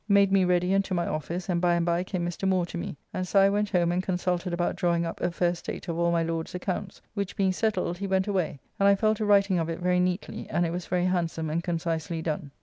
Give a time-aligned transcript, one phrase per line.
[0.07, 2.47] Made me ready and to my office, and by and by came Mr.
[2.47, 5.53] Moore to me, and so I went home and consulted about drawing up a fair
[5.53, 9.13] state of all my Lord's accounts, which being settled, he went away, and I fell
[9.13, 12.49] to writing of it very neatly, and it was very handsome and concisely done.